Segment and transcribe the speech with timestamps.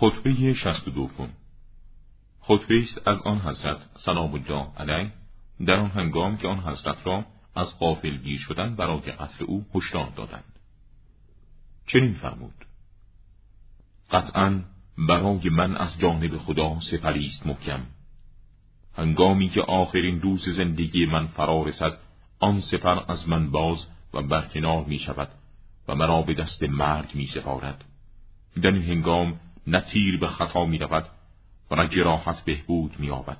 [0.00, 1.28] خطبه شست دوم.
[2.40, 5.12] خطبه است از آن حضرت سلام الله علیه
[5.66, 7.24] در آن هنگام که آن حضرت را
[7.56, 10.58] از قافل گیر شدن برای قتل او هشدار دادند.
[11.86, 12.54] چنین فرمود.
[14.10, 14.60] قطعا
[14.98, 17.80] برای من از جانب خدا سپری است محکم.
[18.96, 21.98] هنگامی که آخرین روز زندگی من فرا رسد
[22.38, 25.28] آن سپر از من باز و برکنار می شود
[25.88, 27.84] و مرا به دست مرگ می سپارد
[28.62, 31.06] در این هنگام نه تیر به خطا می رود
[31.70, 33.38] و نه جراحت بهبود می آبد